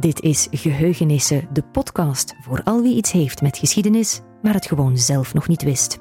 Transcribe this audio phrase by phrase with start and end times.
[0.00, 4.98] Dit is Geheugenissen, de podcast voor al wie iets heeft met geschiedenis, maar het gewoon
[4.98, 5.98] zelf nog niet wist.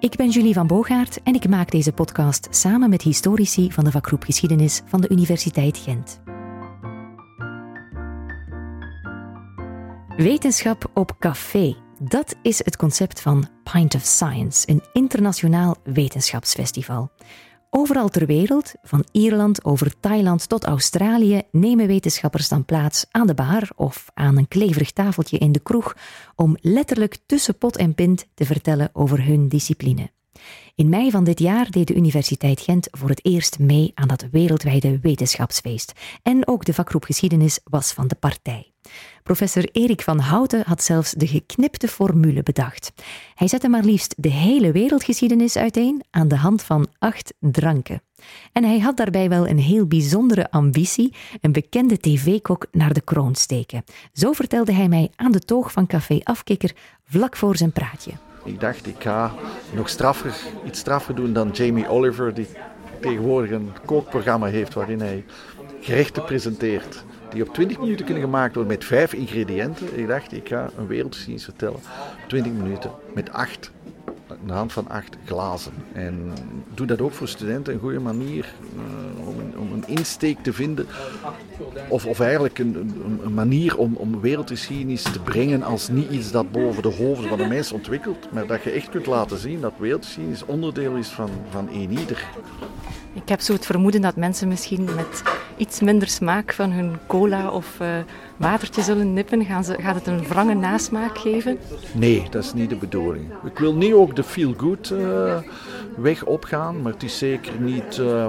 [0.00, 3.90] Ik ben Julie van Boogaard en ik maak deze podcast samen met historici van de
[3.90, 6.20] vakgroep Geschiedenis van de Universiteit Gent.
[10.16, 11.76] Wetenschap op café.
[11.98, 17.10] Dat is het concept van Pint of Science, een internationaal wetenschapsfestival.
[17.78, 23.34] Overal ter wereld, van Ierland over Thailand tot Australië, nemen wetenschappers dan plaats aan de
[23.34, 25.96] bar of aan een kleverig tafeltje in de kroeg
[26.34, 30.10] om letterlijk tussen pot en pint te vertellen over hun discipline.
[30.76, 34.26] In mei van dit jaar deed de Universiteit Gent voor het eerst mee aan dat
[34.30, 35.92] wereldwijde wetenschapsfeest.
[36.22, 38.72] En ook de vakgroep Geschiedenis was van de partij.
[39.22, 42.92] Professor Erik van Houten had zelfs de geknipte formule bedacht.
[43.34, 48.02] Hij zette maar liefst de hele wereldgeschiedenis uiteen aan de hand van acht dranken.
[48.52, 53.34] En hij had daarbij wel een heel bijzondere ambitie: een bekende tv-kok naar de kroon
[53.34, 53.84] steken.
[54.12, 56.72] Zo vertelde hij mij aan de toog van Café Afkikker
[57.04, 58.12] vlak voor zijn praatje.
[58.46, 59.34] Ik dacht, ik ga
[59.72, 60.34] nog straffer,
[60.66, 62.46] iets straffer doen dan Jamie Oliver, die
[63.00, 65.24] tegenwoordig een kookprogramma heeft waarin hij
[65.80, 67.04] gerechten presenteert.
[67.30, 69.98] Die op 20 minuten kunnen gemaakt worden met vijf ingrediënten.
[69.98, 71.80] Ik dacht, ik ga een wereldgeschiedenis vertellen.
[72.28, 73.70] 20 minuten met acht
[74.46, 75.72] de hand van acht glazen.
[75.92, 76.32] En
[76.74, 80.52] doe dat ook voor studenten een goede manier uh, om, een, om, een, insteek te
[80.52, 80.86] vinden.
[81.88, 82.92] Of, of eigenlijk een,
[83.24, 87.38] een, manier om, om wereldgeschiedenis te brengen als niet iets dat boven de hoofden van
[87.38, 88.32] de mensen ontwikkelt.
[88.32, 92.26] Maar dat je echt kunt laten zien dat wereldgeschiedenis onderdeel is van, van een ieder.
[93.12, 95.22] Ik heb zo het vermoeden dat mensen misschien met
[95.56, 97.88] iets minder smaak van hun cola of uh,
[98.36, 99.44] watertje zullen nippen.
[99.44, 101.58] Gaan ze, gaat het een wrange nasmaak geven?
[101.92, 103.24] Nee, dat is niet de bedoeling.
[103.44, 105.36] Ik wil niet ook de feel-good uh,
[105.96, 107.96] weg opgaan, maar het is zeker niet...
[108.00, 108.26] Uh,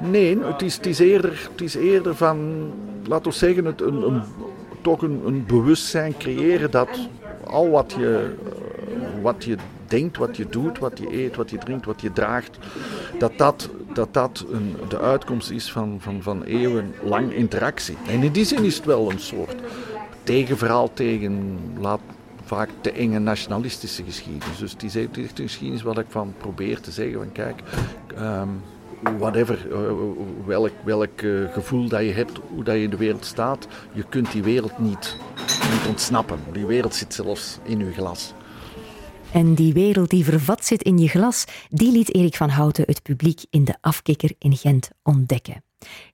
[0.00, 2.70] nee, het is, eerder, het is eerder van,
[3.06, 4.22] laten we zeggen, het, een, een,
[4.82, 6.88] toch een, een bewustzijn creëren dat
[7.46, 8.34] al wat je,
[9.22, 9.56] wat je
[9.86, 12.58] denkt, wat je doet, wat je eet, wat je drinkt, wat je draagt,
[13.18, 17.96] dat dat, dat, dat een, de uitkomst is van, van, van eeuwenlang interactie.
[18.08, 19.56] En in die zin is het wel een soort
[20.22, 21.58] tegenverhaal tegen
[22.44, 24.58] vaak te enge nationalistische geschiedenis.
[24.58, 27.60] Dus die is echt geschiedenis wat ik van probeer te zeggen van kijk,
[28.18, 28.62] um,
[29.18, 29.76] whatever, uh,
[30.46, 34.04] welk, welk uh, gevoel dat je hebt, hoe dat je in de wereld staat, je
[34.08, 35.16] kunt die wereld niet,
[35.70, 36.38] niet ontsnappen.
[36.52, 38.34] Die wereld zit zelfs in je glas.
[39.34, 43.02] En die wereld die vervat zit in je glas, die liet Erik van Houten het
[43.02, 45.62] publiek in de afkikker in Gent ontdekken.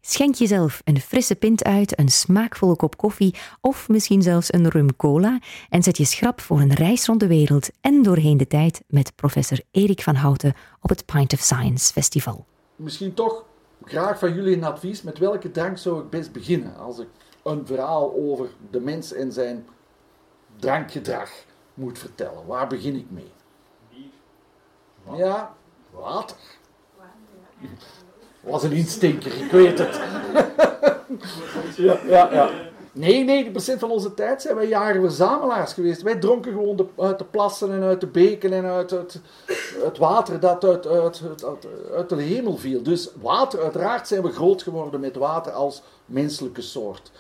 [0.01, 4.97] Schenk jezelf een frisse pint uit, een smaakvolle kop koffie of misschien zelfs een rum
[4.97, 5.39] cola
[5.69, 9.15] en zet je schrap voor een reis rond de wereld en doorheen de tijd met
[9.15, 12.47] professor Erik van Houten op het Pint of Science Festival.
[12.77, 13.45] Misschien toch
[13.85, 15.03] graag van jullie een advies.
[15.03, 17.09] Met welke drank zou ik best beginnen als ik
[17.43, 19.67] een verhaal over de mens en zijn
[20.57, 21.49] drankgedrag
[21.81, 22.47] moet vertellen.
[22.47, 23.33] Waar begin ik mee?
[23.91, 25.17] Bier.
[25.19, 25.55] Ja,
[25.91, 26.37] water.
[28.41, 30.01] Was een instinker, ik weet het.
[31.77, 32.51] ja, ja, ja.
[32.93, 36.03] Nee, 90% van onze tijd zijn wij jaren verzamelaars geweest.
[36.03, 39.21] Wij dronken gewoon de, uit de plassen en uit de beken en uit het,
[39.83, 42.83] het water dat uit, uit, uit, uit, de hemel viel.
[42.83, 47.11] Dus water, uiteraard zijn we groot geworden met water als menselijke soort.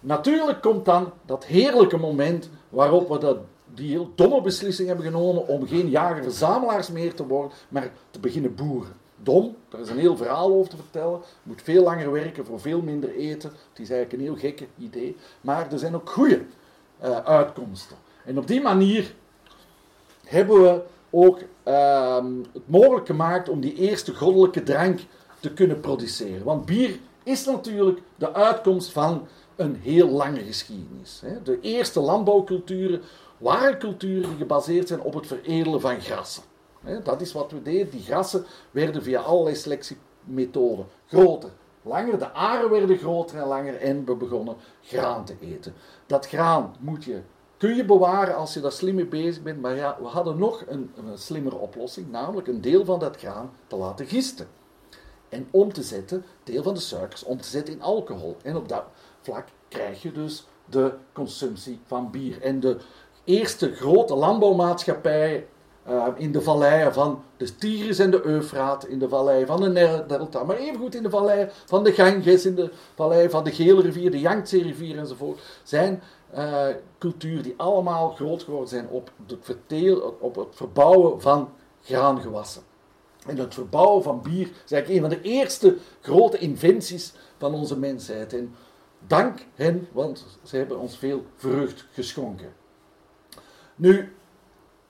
[0.00, 3.36] Natuurlijk komt dan dat heerlijke moment waarop we dat
[3.74, 8.54] die heel domme beslissing hebben genomen om geen jager-verzamelaars meer te worden, maar te beginnen
[8.54, 8.92] boeren.
[9.16, 11.20] Dom, daar is een heel verhaal over te vertellen.
[11.22, 13.50] Je moet veel langer werken voor veel minder eten.
[13.50, 15.16] Het is eigenlijk een heel gekke idee.
[15.40, 16.42] Maar er zijn ook goede
[17.04, 17.96] uh, uitkomsten.
[18.24, 19.14] En op die manier
[20.24, 25.00] hebben we ook uh, het mogelijk gemaakt om die eerste goddelijke drank
[25.40, 26.44] te kunnen produceren.
[26.44, 31.22] Want bier is natuurlijk de uitkomst van een heel lange geschiedenis.
[31.44, 33.02] De eerste landbouwculturen
[33.42, 36.42] waren culturen die gebaseerd zijn op het veredelen van grassen.
[37.02, 37.90] Dat is wat we deden.
[37.90, 41.50] Die grassen werden via allerlei selectiemethoden groter,
[41.82, 42.18] langer.
[42.18, 45.74] De aren werden groter en langer en we begonnen graan te eten.
[46.06, 47.20] Dat graan moet je,
[47.56, 49.60] kun je bewaren als je daar slim mee bezig bent.
[49.60, 53.50] Maar ja, we hadden nog een, een slimmere oplossing, namelijk een deel van dat graan
[53.66, 54.46] te laten gisten.
[55.28, 58.36] En om te zetten, deel van de suikers, om te zetten in alcohol.
[58.42, 58.84] En op dat
[59.20, 62.42] vlak krijg je dus de consumptie van bier.
[62.42, 62.76] En de
[63.24, 65.46] eerste grote landbouwmaatschappij
[65.88, 70.04] uh, in de valleien van de Tigris en de Eufraat, in de vallei van de
[70.06, 73.80] Delta, maar evengoed in de vallei van de Ganges, in de vallei van de Gele
[73.80, 76.02] rivier, de Yangtze-rivier enzovoort, zijn
[76.34, 76.66] uh,
[76.98, 81.48] culturen die allemaal groot geworden zijn op het, verteel, op het verbouwen van
[81.82, 82.62] graangewassen.
[83.26, 87.78] En het verbouwen van bier is eigenlijk een van de eerste grote inventies van onze
[87.78, 88.32] mensheid.
[88.32, 88.54] En
[89.06, 92.61] dank hen, want ze hebben ons veel vreugd geschonken.
[93.76, 94.12] Nu,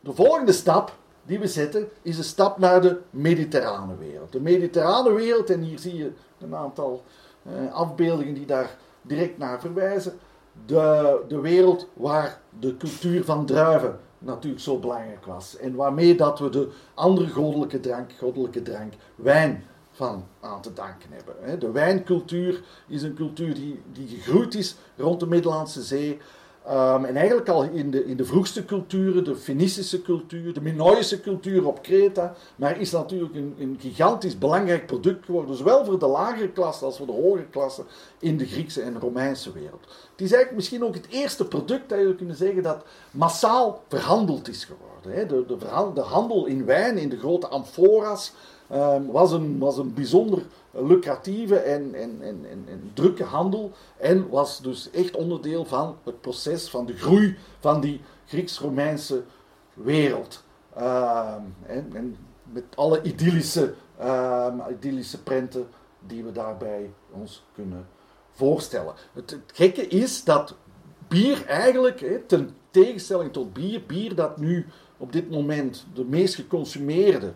[0.01, 4.33] de volgende stap die we zetten, is een stap naar de mediterrane wereld.
[4.33, 7.05] De mediterrane wereld, en hier zie je een aantal
[7.47, 10.13] uh, afbeeldingen die daar direct naar verwijzen.
[10.67, 15.57] De, de wereld waar de cultuur van druiven natuurlijk zo belangrijk was.
[15.57, 21.11] En waarmee dat we de andere goddelijke drank, goddelijke drank, wijn van aan te danken
[21.13, 21.61] hebben.
[21.61, 26.19] De wijncultuur is een cultuur die, die gegroeid is rond de Middellandse Zee.
[26.67, 31.21] Ehm, en eigenlijk al in de, in de vroegste culturen, de Fenicische cultuur, de Minoïsche
[31.21, 36.07] cultuur op Kreta, maar is natuurlijk een, een, gigantisch belangrijk product geworden, zowel voor de
[36.07, 37.83] lagere klasse als voor de hogere klasse
[38.19, 39.81] in de Griekse en Romeinse wereld.
[40.11, 44.49] Het is eigenlijk misschien ook het eerste product dat je kunnen zeggen dat massaal verhandeld
[44.49, 45.13] is geworden.
[45.13, 45.27] Hè.
[45.27, 48.33] De, de, de handel in wijn, in de grote amfora's,
[48.73, 53.73] um, was, een, was een bijzonder lucratieve en, en, en, en, drukke handel.
[53.97, 59.23] En was dus echt onderdeel van het proces van de groei van die Grieks-Romeinse
[59.75, 60.45] wereld.
[60.77, 65.69] Ehm, en, en, met alle idyllische, uh, idyllische prenten
[66.07, 67.87] die we daarbij ons kunnen
[68.31, 68.95] voorstellen.
[69.13, 70.55] Het, het gekke is dat
[71.09, 74.67] bier eigenlijk, ten tegenstelling tot bier, bier dat nu
[74.97, 77.33] op dit moment de meest geconsumeerde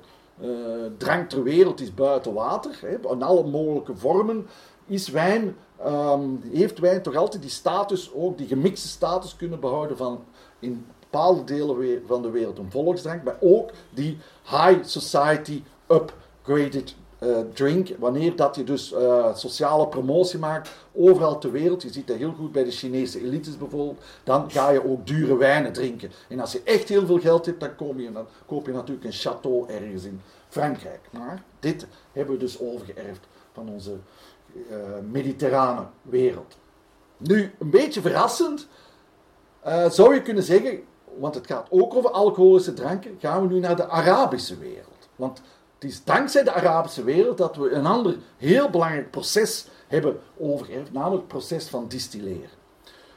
[0.99, 4.47] drank ter wereld is buiten water, hè, in alle mogelijke vormen,
[4.87, 9.97] is wijn, ehm, heeft wijn toch altijd die status, ook die gemixte status kunnen behouden
[9.97, 10.25] van
[10.59, 17.37] in bepaalde delen van de wereld een volksdrank, maar ook die high society upgraded uh,
[17.53, 22.17] drink, wanneer dat je dus uh, sociale promotie maakt overal ter wereld, je ziet dat
[22.17, 26.11] heel goed bij de Chinese elites bijvoorbeeld, dan ga je ook dure wijnen drinken.
[26.29, 30.05] En als je echt heel veel geld hebt, dan, koop je natuurlijk een château ergens
[30.05, 31.01] in Frankrijk.
[31.11, 33.97] Maar dit hebben we dus overgeërfd van onze
[34.71, 34.77] uh,
[35.11, 36.57] mediterrane wereld.
[37.17, 38.69] Nu, een beetje verrassend
[39.89, 40.81] zou je kunnen zeggen,
[41.19, 45.09] want het gaat ook over alcoholische dranken, gaan we nu naar de Arabische wereld.
[45.17, 45.43] Want
[46.05, 51.29] dankzij de Arabische wereld dat we een ander heel belangrijk proces hebben overgeërfd, namelijk het
[51.29, 52.49] proces van distilleren.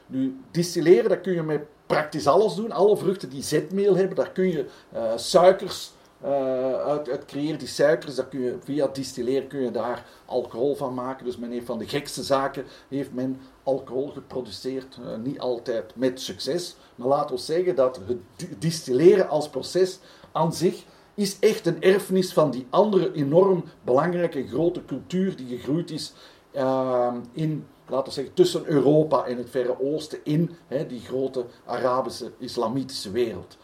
[0.06, 2.72] Nu, distilleren, dat kun je met praktisch alles doen.
[2.72, 5.92] Alle vruchten die zetmeel hebben, daar kun je uh, suikers
[6.24, 7.58] uh, uit, creëren.
[7.58, 11.24] Die suikers, daar kun je, via distilleren kun je daar alcohol van maken.
[11.24, 14.98] Dus men heeft van de gekste zaken heeft men alcohol geproduceerd.
[15.00, 16.76] Uh, niet altijd met succes.
[16.94, 18.18] Maar laten we zeggen dat het
[18.58, 19.98] distilleren als proces
[20.32, 20.84] aan zich
[21.20, 26.12] is echt een erfenis van die andere enorm belangrijke grote cultuur die gegroeid is
[26.52, 31.46] uh, in, laten we zeggen, tussen Europa en het Verre Oosten in hè, die grote
[31.64, 33.58] Arabische islamitische wereld.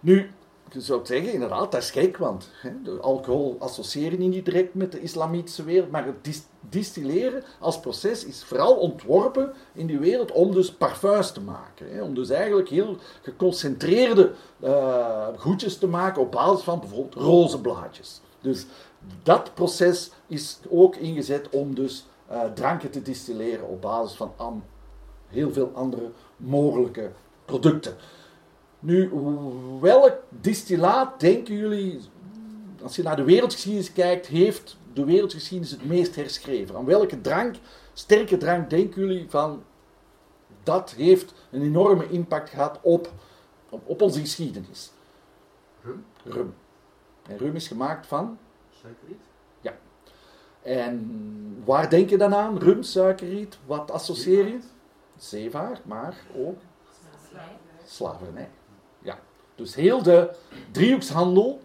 [0.00, 0.30] Nu,
[0.72, 4.92] je zou zeggen, inderdaad, dat is gek, want hè, de alcohol associëren niet direct met
[4.92, 10.52] de islamitische wereld, maar het distilleren als proces is vooral ontworpen in die wereld om
[10.52, 11.94] dus parfums te maken.
[11.94, 18.20] Hè, om dus eigenlijk heel geconcentreerde uh, goedjes te maken op basis van bijvoorbeeld rozenblaadjes.
[18.40, 18.66] Dus
[19.22, 24.62] dat proces is ook ingezet om dus uh, dranken te distilleren op basis van
[25.28, 27.10] heel veel andere mogelijke
[27.44, 27.96] producten.
[28.80, 29.10] Nu,
[29.80, 32.00] welk distillaat denken jullie,
[32.82, 36.76] als je naar de wereldgeschiedenis kijkt, heeft de wereldgeschiedenis het meest herschreven?
[36.76, 37.56] Aan welke drank,
[37.92, 39.62] sterke drank, denken jullie van
[40.62, 43.12] dat heeft een enorme impact gehad op,
[43.68, 44.92] op, op onze geschiedenis?
[45.82, 46.04] Rum.
[46.24, 46.54] Rum.
[47.28, 48.38] En rum is gemaakt van?
[48.80, 49.22] Suikerriet.
[49.60, 49.78] Ja.
[50.62, 52.58] En waar denk je dan aan?
[52.58, 54.58] Rum, suikerriet, wat associeer je?
[55.16, 56.58] Zeevaart, maar ook
[57.84, 58.48] slavernij.
[59.58, 60.30] Dus heel de
[60.72, 61.60] driehoekshandel,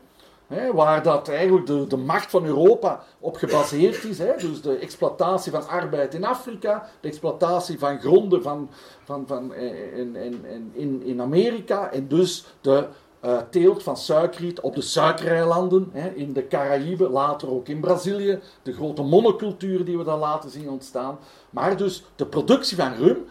[0.47, 4.75] hè, waar dat eigenlijk de, de macht van Europa op gebaseerd is, hè, dus de
[4.75, 8.69] exploitatie van arbeid in Afrika, de exploitatie van gronden van,
[9.03, 12.87] van, van, eh, in, in, in, in Amerika en dus de
[13.25, 18.39] uh, teelt van suikerriet op de suikereilanden hè, in de Caraïben, later ook in Brazilië,
[18.61, 21.17] de grote monocultuur die we daar laten zien ontstaan.
[21.49, 23.25] Maar dus de productie van rum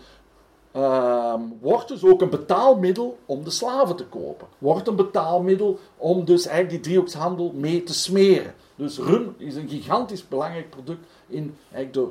[0.76, 4.46] uh, wordt dus ook een betaalmiddel om de slaven te kopen.
[4.58, 8.54] Wordt een betaalmiddel om dus eigenlijk die driehoekshandel mee te smeren.
[8.74, 12.08] Dus rum is een gigantisch belangrijk product in eigenlijk de,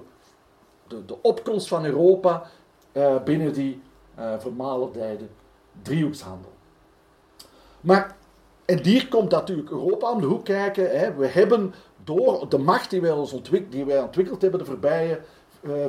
[0.87, 2.49] de, de opkomst van Europa
[2.93, 3.81] uh, binnen die
[4.19, 5.25] uh, vermalendijde
[5.81, 6.51] driehoekshandel.
[7.81, 8.15] Maar,
[8.65, 10.99] en hier komt natuurlijk Europa om de hoek kijken.
[10.99, 11.13] Hè.
[11.13, 15.19] We hebben door de macht die wij, ons ontwik die wij ontwikkeld hebben de voorbije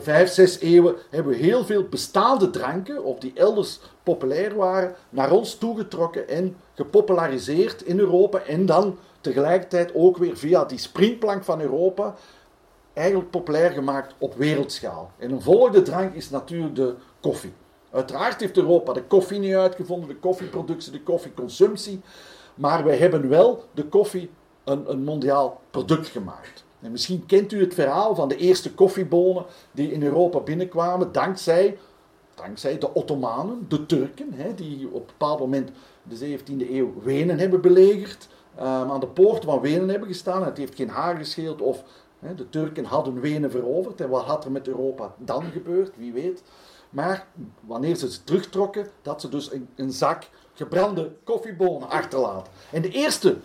[0.00, 5.30] vijf, zes eeuwen hebben we heel veel bestaande dranken, of die elders populair waren, naar
[5.30, 8.42] ons toegetrokken en gepopulariseerd in Europa.
[8.42, 12.14] En dan tegelijkertijd ook weer via die springplank van Europa
[12.92, 15.10] eigenlijk populair gemaakt op wereldschaal.
[15.18, 17.52] En een volgende drank is natuurlijk de koffie.
[17.90, 22.00] Uiteraard heeft Europa de koffie niet uitgevonden, de koffieproductie, de koffieconsumptie.
[22.54, 24.30] Maar wij hebben wel de koffie
[24.64, 26.64] een, een mondiaal product gemaakt.
[26.82, 31.78] En misschien kent u het verhaal van de eerste koffiebonen die in Europa binnenkwamen dankzij,
[32.34, 35.70] dankzij de Ottomanen, de Turken, hè, die op een bepaald moment
[36.02, 40.44] de 17e eeuw Wenen hebben belegerd, um, aan de poort van Wenen hebben gestaan.
[40.44, 41.84] Het heeft geen haar gescheeld of
[42.18, 44.00] hè, de Turken hadden Wenen veroverd.
[44.00, 46.42] En wat had er met Europa dan gebeurd, wie weet.
[46.90, 47.26] Maar
[47.60, 52.52] wanneer ze ze terugtrokken, dat ze dus een, een zak gebrande koffiebonen achterlaten.
[52.70, 53.36] En de eerste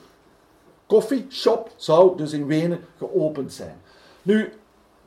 [0.87, 3.81] koffieshop zou dus in Wenen geopend zijn.
[4.21, 4.53] Nu,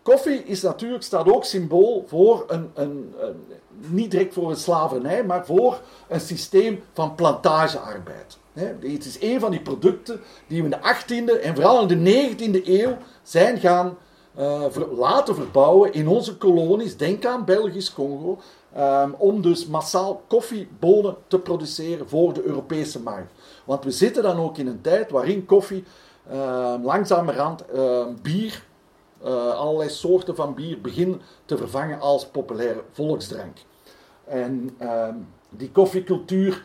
[0.03, 3.45] koffie is natuurlijk, staat ook symbool voor een, een, een,
[3.89, 8.39] niet direct voor een slavernij, maar voor een systeem van plantagearbeid.
[8.53, 12.35] Het is een van die producten die we in de 18e en vooral in de
[12.35, 13.97] 19e eeuw zijn gaan
[14.39, 14.65] uh,
[14.97, 16.97] laten verbouwen in onze kolonies.
[16.97, 18.39] Denk aan Belgisch Congo.
[18.79, 23.33] Um, om dus massaal koffiebonen te produceren voor de Europese markt.
[23.65, 25.85] Want we zitten dan ook in een tijd waarin koffie
[26.33, 28.65] uh, langzamerhand uh, bier,
[29.25, 33.57] uh, allerlei soorten van bier, beginnen te vervangen als populaire volksdrank.
[34.25, 35.15] En ehm,
[35.49, 36.65] die koffiecultuur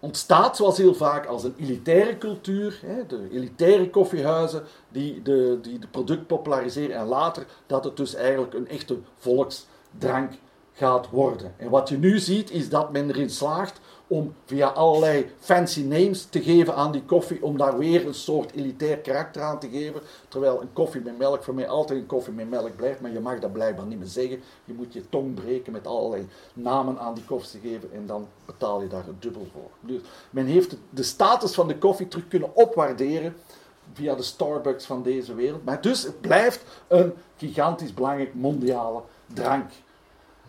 [0.00, 2.80] ontstaat zoals heel vaak als een elitaire cultuur.
[2.86, 8.14] Hè, de elitaire koffiehuizen die de, die de product populariseren en later dat het dus
[8.14, 10.32] eigenlijk een echte volksdrank
[10.74, 11.54] gaat worden.
[11.56, 16.24] En wat je nu ziet is dat men erin slaagt om via allerlei fancy names
[16.24, 20.00] te geven aan die koffie, om daar weer een soort elitair karakter aan te geven.
[20.28, 23.20] Terwijl een koffie met melk voor mij altijd een koffie met melk blijft, maar je
[23.20, 24.40] mag dat blijkbaar niet meer zeggen.
[24.64, 28.28] Je moet je tong breken met allerlei namen aan die koffie te geven en dan
[28.44, 29.70] betaal je daar dubbel voor.
[29.80, 30.00] Dus
[30.30, 33.36] men heeft de status van de koffie terug kunnen opwaarderen
[33.92, 35.64] via de Starbucks van deze wereld.
[35.64, 39.02] Maar dus het blijft een gigantisch belangrijk mondiale
[39.34, 39.70] drank.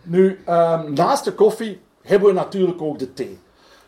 [0.05, 3.39] Nu, um, naast de koffie hebben we natuurlijk ook de thee.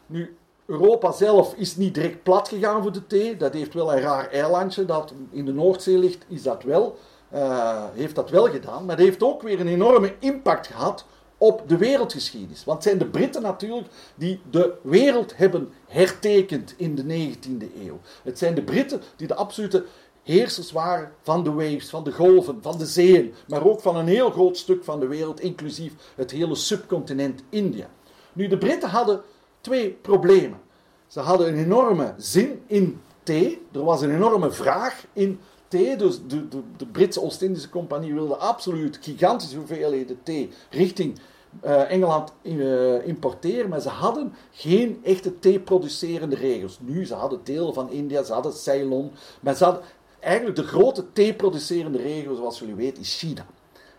[0.05, 3.37] Nu, Europa zelf is niet direct plat gegaan voor de thee.
[3.37, 6.97] Dat heeft wel een raar eilandje dat in de Noordzee ligt, is dat wel,
[7.33, 8.85] uh, heeft dat wel gedaan.
[8.85, 11.05] Maar dat heeft ook weer een enorme impact gehad
[11.37, 12.63] op de wereldgeschiedenis.
[12.63, 17.99] Want het zijn de Britten natuurlijk die de wereld hebben hertekend in de 19e eeuw.
[18.23, 19.85] Het zijn de Britten die de absolute
[20.27, 24.07] heersers waren van de waves, van de golven, van de zeeën, maar ook van een
[24.07, 27.89] heel groot stuk van de wereld, inclusief het hele subcontinent India.
[28.33, 29.21] Nu, de Britten hadden
[29.61, 30.59] twee problemen.
[31.07, 33.61] Ze hadden een enorme zin in thee.
[33.71, 35.95] Er was een enorme vraag in thee.
[35.95, 41.19] Dus de, de, de Britse Oost-Indische Compagnie wilde absoluut gigantische hoeveelheden thee richting
[41.65, 43.69] uh, Engeland uh, importeren.
[43.69, 46.79] Maar ze hadden geen echte thee-producerende regels.
[46.81, 49.11] Nu, ze hadden delen van India, ze hadden Ceylon.
[49.41, 49.83] Maar ze hadden
[50.19, 53.45] eigenlijk de grote thee-producerende regio, zoals jullie weten, is China.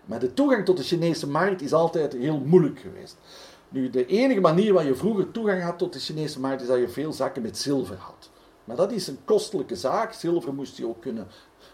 [0.05, 3.17] Maar de toegang tot de Chinese markt is altijd heel moeilijk geweest.
[3.69, 6.79] Nu, de enige manier waar je vroeger toegang had tot de Chinese markt is dat
[6.79, 8.31] je veel zakken met zilver had.
[8.65, 10.13] Maar dat is een kostelijke zaak.
[10.13, 11.27] Zilver moest je ook kunnen.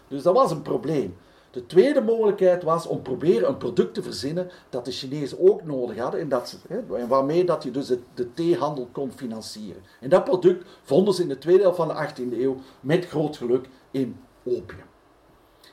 [0.07, 1.15] Dus dat was een probleem.
[1.51, 5.97] De tweede mogelijkheid was om proberen een product te verzinnen dat de Chinezen ook nodig
[5.97, 9.81] hadden en, dat hè, waarmee dat je dus de theehandel kon financieren.
[9.99, 13.37] En dat product vonden ze in de tweede helft van de 18e eeuw met groot
[13.37, 14.93] geluk in opium.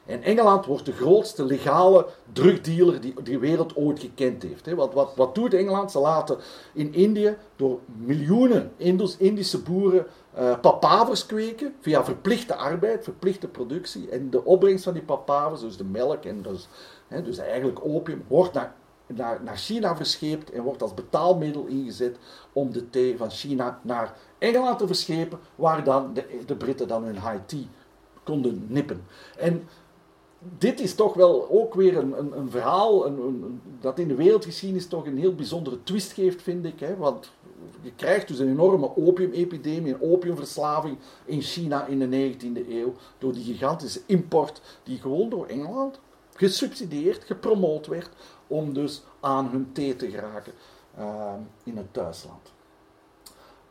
[0.07, 4.75] En Engeland wordt de grootste legale drugdealer die de wereld ooit gekend heeft.
[4.75, 5.91] Wat, wat, wat doet Engeland?
[5.91, 6.39] Ze laten
[6.75, 8.73] in Indië door miljoenen
[9.19, 10.07] Indische boeren
[10.39, 14.09] uh, papavers kweken via verplichte arbeid, verplichte productie.
[14.11, 16.69] En de opbrengst van die papavers, dus de melk en dus,
[17.25, 18.75] dus eigenlijk opium, wordt naar,
[19.07, 22.17] naar, naar China verscheept en wordt als betaalmiddel ingezet
[22.53, 27.05] om de thee van China naar Engeland te verschepen, waar dan de, de Britten dan
[27.05, 27.65] hun high tea
[28.23, 29.05] konden nippen.
[29.39, 29.69] En
[30.59, 34.87] dit is toch wel ook weer een, een, een verhaal een, dat in de wereldgeschiedenis
[34.87, 36.81] toch een heel bijzondere twist geeft, vind ik.
[36.81, 36.97] Hè?
[36.97, 37.33] Want
[37.81, 43.33] je krijgt dus een enorme opiumepidemie, een opiumverslaving in China in de 19e eeuw door
[43.33, 46.01] die gigantische import die gewoon door Engeland
[46.35, 48.11] gesubsidieerd, gepromoot werd
[48.47, 50.53] om dus aan hun thee te geraken
[50.99, 51.33] uh,
[51.65, 52.53] in het thuisland.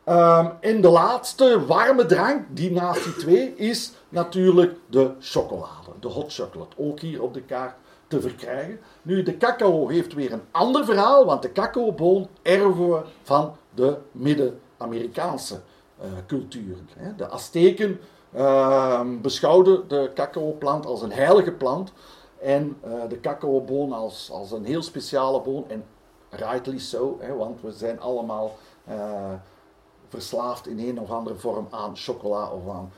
[0.06, 5.92] Um, en de laatste warme drank, die naast die twee, is natuurlijk de chocolade.
[6.00, 7.76] De hot chocolate, ook hier op de kaart
[8.08, 8.80] te verkrijgen.
[9.02, 13.98] Nu, de cacao heeft weer een ander verhaal, want de cacaoboon erven we van de
[14.12, 15.60] Midden-Amerikaanse
[16.00, 16.90] uh, culturen.
[17.18, 18.00] De Azteken
[18.36, 21.94] uh, beschouwden de cacaoplant als een heilige plant
[22.40, 25.66] en uh, de cacaoboon als, als een heel speciale boon.
[25.68, 25.84] En
[26.30, 29.34] rightly so, hè, want we zijn allemaal eh,
[30.12, 32.92] verslaafd in een of andere vorm aan chocola of aan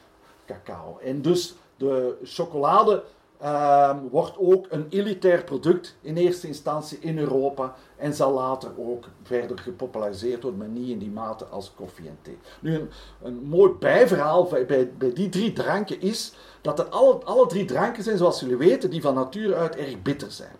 [0.46, 0.98] cacao.
[1.02, 3.04] En dus de chocolade
[3.40, 9.06] ehm, wordt ook een elitair product in eerste instantie in Europa en zal later ook
[9.24, 12.38] verder gepopulariseerd worden, maar niet in die mate als koffie en thee.
[12.60, 12.90] Nu, een,
[13.22, 18.04] een mooi bijverhaal bij, bij, die drie dranken is dat er alle, alle drie dranken
[18.04, 20.56] zijn, zoals jullie weten, die van nature uit erg bitter zijn.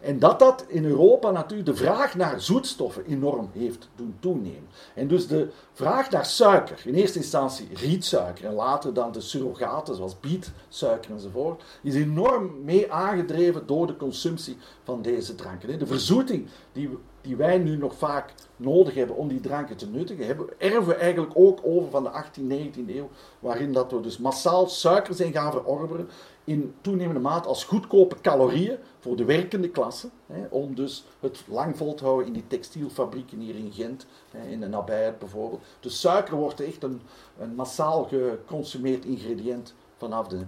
[0.00, 4.68] En dat dat in Europa natuurlijk de vraag naar zoetstoffen enorm heeft doen toenemen.
[4.94, 9.96] En dus de vraag naar suiker, in eerste instantie rietsuiker en later dan de surrogaten
[9.96, 15.78] zoals bietsuiker enzovoort, is enorm mee aangedreven door de consumptie van deze dranken.
[15.78, 20.26] De verzoeting die, die wij nu nog vaak nodig hebben om die dranken te nuttigen,
[20.26, 24.18] hebben, erven we eigenlijk ook over van de 18e, 19e eeuw, waarin dat we dus
[24.18, 26.08] massaal suiker zijn gaan verorberen
[26.44, 30.08] in toenemende mate als goedkope calorieën voor de werkende klasse.
[30.26, 34.48] Hè, om dus het lang vol te houden in die textielfabrieken hier in Gent, hè,
[34.48, 35.62] in de nabijheid bijvoorbeeld.
[35.80, 37.00] Dus suiker wordt echt een,
[37.38, 40.44] een massaal geconsumeerd ingrediënt vanaf de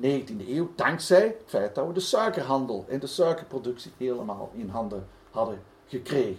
[0.00, 5.06] 19e eeuw, dankzij het feit dat we de suikerhandel en de suikerproductie helemaal in handen
[5.30, 6.38] hadden gekregen.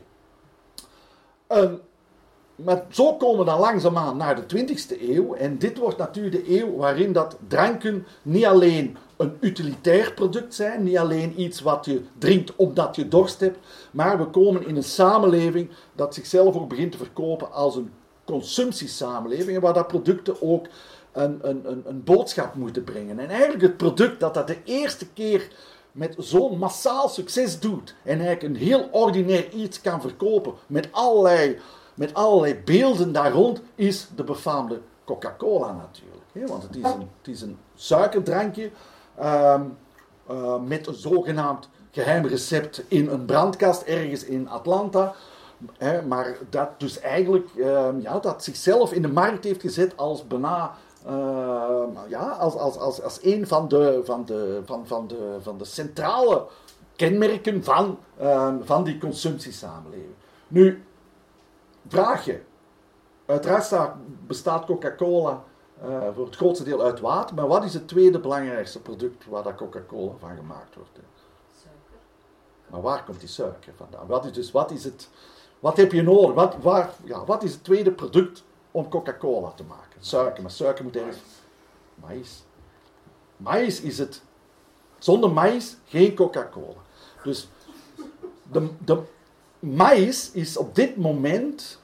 [2.56, 5.34] maar zo komen we dan langzaamaan naar de 20e eeuw.
[5.34, 10.84] En dit wordt natuurlijk de eeuw waarin dat dranken niet alleen een utilitair product zijn,
[10.84, 13.58] niet alleen iets wat je drinkt omdat je dorst hebt,
[13.92, 17.92] maar we komen in een samenleving dat zichzelf ook begint te verkopen als een
[18.26, 20.68] consumptiesamenleving, waar dat producten ook
[21.12, 23.20] een, een, een, een boodschap moeten brengen.
[23.20, 25.48] En eigenlijk het product dat dat de eerste keer
[25.94, 31.60] met zo'n massaal succes doet en eigenlijk een heel ordinair iets kan verkopen met allerlei,
[31.94, 36.50] met allerlei beelden daar rond, is de befaamde Coca-Cola natuurlijk.
[36.52, 38.72] Want het is, een, het is een suikerdrankje
[39.16, 39.62] Ehm,
[40.28, 45.14] eh, met een zogenaamd geheim recept in een brandkast ergens in Atlanta.
[46.08, 50.76] maar dat dus eigenlijk ehm, ja, dat zichzelf in de markt heeft gezet als bijna
[51.06, 55.58] ehm, ja, als, als, als, als een van de, van, de, van, van, de, van
[55.58, 56.46] de centrale
[56.96, 57.98] kenmerken van,
[58.64, 60.14] van die consumptiesamenleving.
[60.48, 60.84] Nu,
[61.88, 62.42] vraag je.
[63.26, 63.92] Uiteraard
[64.28, 65.44] bestaat Coca-Cola
[65.86, 67.36] uh, voor het grootste deel uit water.
[67.36, 71.00] Maar wat is het tweede belangrijkste product waar dat Coca-Cola van gemaakt wordt?
[71.62, 72.00] Suiker.
[72.68, 74.08] Maar waar komt die suiker vandaan?
[74.08, 75.10] Wat is, dus, wat is het...
[75.60, 76.34] Wat heb je nodig?
[76.34, 80.00] Wat, waar, ja, wat is het tweede product om Coca-Cola te maken?
[80.00, 80.42] Suiker.
[80.42, 81.18] Maar suiker moet ergens...
[81.96, 82.44] Maïs.
[83.38, 84.22] Maïs is het...
[84.98, 86.82] Zonder maïs geen Coca-Cola.
[87.24, 87.48] Dus
[88.52, 89.02] de, de
[89.60, 91.82] maïs is op dit moment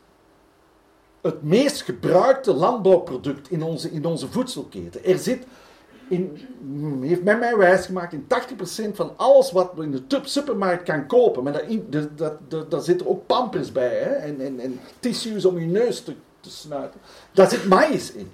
[1.21, 5.03] het meest gebruikte landbouwproduct in onze, in onze voedselketen.
[5.03, 5.45] Er zit,
[6.09, 6.37] in,
[7.01, 8.27] heeft men mij wijsgemaakt, in
[8.91, 13.01] 80% van alles wat we in de supermarkt kan kopen, maar daar, dat, dat, zit
[13.01, 14.09] er ook pampers bij, hè?
[14.09, 16.99] En, en, en tissues om je neus te, te snuiten.
[17.31, 18.31] Daar zit maïs in.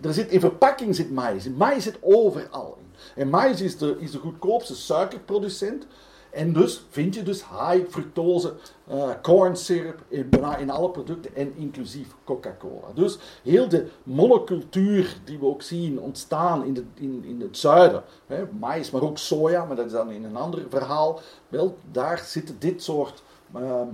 [0.00, 1.56] Er zit, in verpakking zit maïs in.
[1.56, 2.86] Maïs zit overal in.
[3.22, 5.86] En maïs is de, is de goedkoopste suikerproducent.
[6.30, 8.54] En dus vind je dus high fructose
[8.90, 12.92] uh, corn syrup in, in alle producten en inclusief Coca-Cola.
[12.94, 18.02] Dus heel de monocultuur die we ook zien ontstaan in, de, in, in het zuiden,
[18.26, 22.18] hè, mais, maar ook soja, maar dat is dan in een ander verhaal, wel, daar
[22.18, 23.22] zitten dit soort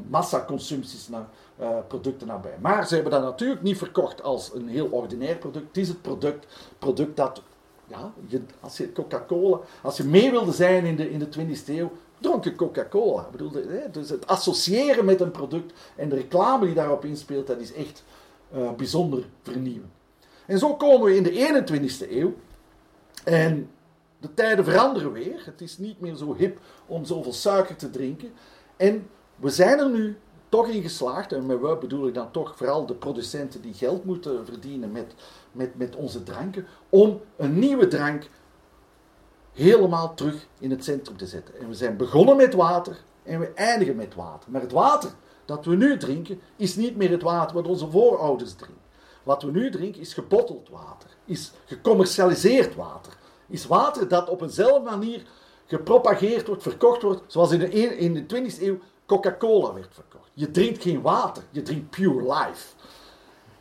[0.09, 1.29] massaconsumpties naar,
[1.61, 2.59] uh, producten nabij.
[2.61, 5.67] Maar ze hebben dat natuurlijk niet verkocht als een heel ordinair product.
[5.67, 6.47] Het is het product,
[6.79, 7.43] product dat
[7.87, 11.67] ja, je, als je Coca-Cola, als je mee wilde zijn in de, in de 20e
[11.67, 13.29] eeuw, dronken Coca-Cola.
[13.90, 18.05] Dus het associëren met een product en de reclame die daarop inspeelt, dat is echt
[18.77, 19.93] bijzonder vernieuwend.
[20.47, 22.35] En zo komen we in de 21ste eeuw.
[23.25, 23.71] En
[24.21, 25.43] de tijden veranderen weer.
[25.45, 28.33] Het is niet meer zo hip om zoveel suiker te drinken.
[28.77, 30.18] En we zijn er nu
[30.49, 34.05] toch in geslaagd, en met we bedoel ik dan toch vooral de producenten die geld
[34.05, 35.14] moeten verdienen met,
[35.53, 38.29] met, met onze dranken, om een nieuwe drank
[39.53, 41.59] helemaal terug in het centrum te zetten.
[41.59, 44.51] En we zijn begonnen met water en we eindigen met water.
[44.51, 45.11] Maar het water
[45.44, 48.83] dat we nu drinken is niet meer het water wat onze voorouders drinken.
[49.23, 53.16] Wat we nu drinken is gebotteld water, is gecommercialiseerd water,
[53.47, 55.23] is water dat op eenzelfde manier
[55.66, 60.31] gepropageerd wordt, verkocht wordt, zoals in de, in de 20e eeuw Coca-Cola werd verkocht.
[60.35, 62.75] Je drinkt geen water, je drinkt pure life.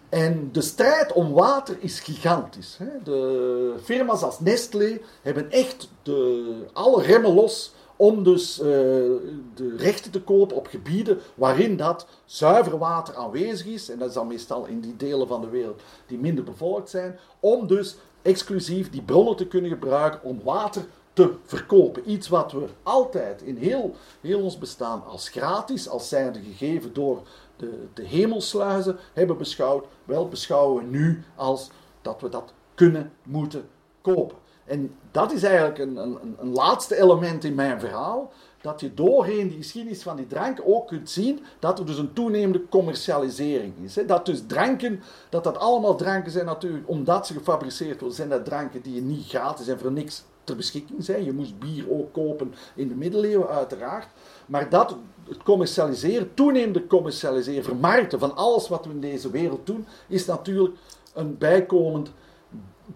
[0.10, 2.78] En de strijd om water is gigantisch.
[3.04, 10.12] De firma's als Nestlé hebben echt de, alle remmen los om dus uh, de rechten
[10.12, 13.90] te kopen op gebieden waarin dat zuiver water aanwezig is.
[13.90, 17.20] En dat is dan meestal in die delen van de wereld die minder bevolkt zijn.
[17.40, 22.12] Om dus exclusief die bronnen te kunnen gebruiken om water te verkopen.
[22.12, 27.22] Iets wat we altijd in heel, heel ons bestaan als gratis, als zijnde gegeven door
[27.56, 31.70] de, de hemelsluizen hebben beschouwd, wel beschouwen we nu als
[32.02, 33.70] dat we dat kunnen moeten
[34.02, 34.38] kopen.
[34.66, 39.48] En dat is eigenlijk een, een, een laatste element in mijn verhaal dat je doorheen
[39.48, 43.98] die geschiedenis van die drank ook kunt zien dat er dus een toenemende commercialisering is.
[44.08, 48.46] Dat dus dranken, dat dat allemaal dranken zijn natuurlijk, omdat ze gefabriceerd worden, zijn dat
[48.46, 51.24] dranken die je niet gratis en voor niks ter beschikking zijn.
[51.24, 54.08] Je moest bier ook kopen in de middeleeuwen uiteraard.
[54.46, 54.96] Maar dat
[55.28, 60.76] het commercialiseren, toenemende commercialiseren, vermarkten van alles wat we in deze wereld doen, is natuurlijk
[61.14, 62.12] een bijkomend,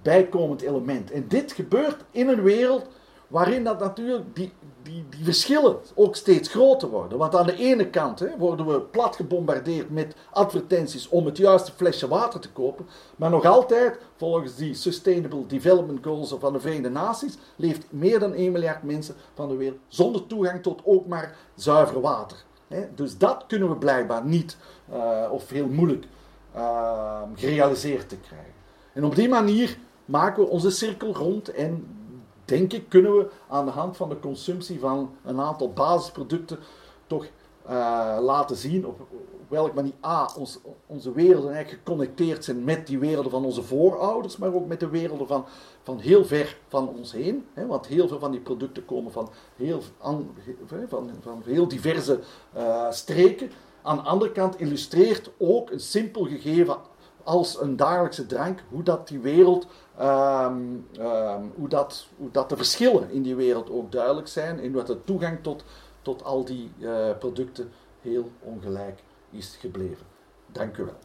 [0.02, 1.12] bijkomend element.
[1.12, 2.88] En dit gebeurt in een wereld
[3.28, 7.18] waarin dat natuurlijk die, die, die verschillen ook steeds groter worden.
[7.18, 11.72] Want aan de ene kant hè, worden we plat gebombardeerd met advertenties om het juiste
[11.72, 16.90] flesje water te kopen, maar nog altijd, volgens die Sustainable Development Goals van de Verenigde
[16.90, 21.36] Naties, leeft meer dan 1 miljard mensen van de wereld zonder toegang tot ook maar
[21.56, 22.46] zuiver water.
[22.68, 22.88] Hè.
[22.96, 24.58] Dus dat kunnen we blijkbaar niet,
[24.94, 26.06] uh, of heel moeilijk,
[26.56, 28.54] uh, gerealiseerd te krijgen.
[28.94, 31.97] En op die manier maken we onze cirkel rond en
[32.48, 36.60] denk ik, kunnen we aan de hand van de consumptie van een aantal basisproducten
[37.08, 37.26] toch
[37.70, 39.00] uh, laten zien op
[39.48, 44.38] welke manier A, ons, onze werelden eigenlijk geconnecteerd zijn met die werelden van onze voorouders,
[44.38, 45.46] maar ook met de werelden van,
[45.84, 47.46] van heel ver van ons heen.
[47.54, 50.36] Hè, want heel veel van die producten komen van heel, an,
[50.88, 52.20] van, van heel diverse
[52.58, 53.52] uh, streken.
[53.82, 56.78] Aan de andere kant illustreert ook een simpel gegeven
[57.28, 59.68] als een dagelijkse drank, hoe dat die wereld,
[60.02, 64.72] um, um, hoe, dat, hoe dat de verschillen in die wereld ook duidelijk zijn en
[64.72, 65.64] dat de toegang tot,
[66.02, 70.06] tot al die uh, producten heel ongelijk is gebleven.
[70.52, 70.98] Dank u wel.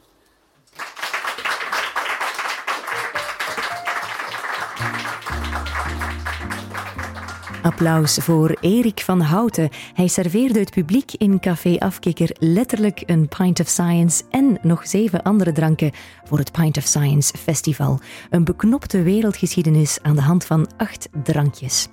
[7.62, 9.68] Applaus voor Erik van Houten.
[9.94, 15.22] Hij serveerde het publiek in Café Afkikker letterlijk een Pint of Science en nog zeven
[15.22, 15.90] andere dranken
[16.24, 18.00] voor het Pint of Science Festival.
[18.30, 21.88] Een beknopte wereldgeschiedenis aan de hand van acht drankjes.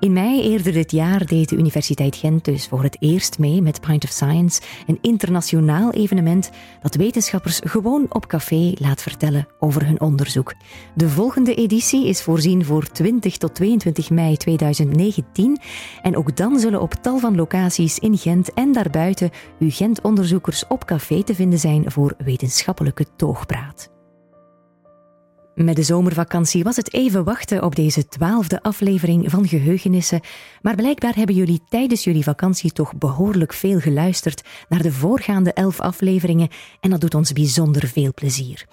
[0.00, 3.80] In mei eerder dit jaar deed de Universiteit Gent dus voor het eerst mee met
[3.80, 6.50] Pint of Science, een internationaal evenement
[6.82, 10.54] dat wetenschappers gewoon op café laat vertellen over hun onderzoek.
[10.94, 15.09] De volgende editie is voorzien voor 20 tot 22 mei 2019
[16.02, 20.84] en ook dan zullen op tal van locaties in Gent en daarbuiten uw Gent-onderzoekers op
[20.84, 23.99] café te vinden zijn voor wetenschappelijke toogpraat.
[25.64, 30.20] Met de zomervakantie was het even wachten op deze twaalfde aflevering van Geheugenissen,
[30.62, 35.80] maar blijkbaar hebben jullie tijdens jullie vakantie toch behoorlijk veel geluisterd naar de voorgaande elf
[35.80, 36.48] afleveringen
[36.80, 38.66] en dat doet ons bijzonder veel plezier.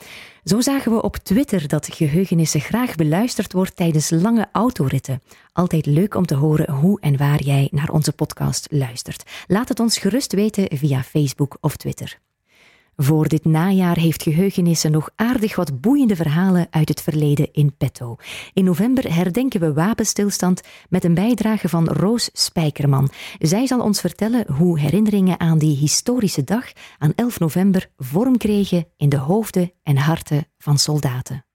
[0.43, 5.21] Zo zagen we op Twitter dat Geheugenissen graag beluisterd wordt tijdens lange autoritten.
[5.53, 9.23] Altijd leuk om te horen hoe en waar jij naar onze podcast luistert.
[9.47, 12.19] Laat het ons gerust weten via Facebook of Twitter.
[12.99, 18.15] Voor dit najaar heeft Geheugenissen nog aardig wat boeiende verhalen uit het verleden in petto.
[18.53, 23.09] In november herdenken we wapenstilstand met een bijdrage van Roos Spijkerman.
[23.39, 28.87] Zij zal ons vertellen hoe herinneringen aan die historische dag aan 11 november vorm kregen
[28.95, 31.46] in de hoofden en harten van soldaten.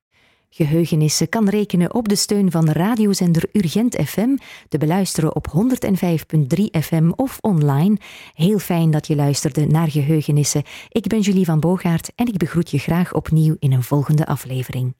[0.55, 4.37] Geheugenissen kan rekenen op de steun van radiozender Urgent FM,
[4.69, 7.97] te beluisteren op 105.3 FM of online.
[8.35, 10.63] Heel fijn dat je luisterde naar Geheugenissen.
[10.89, 14.95] Ik ben Julie van Bogaert en ik begroet je graag opnieuw in een volgende aflevering.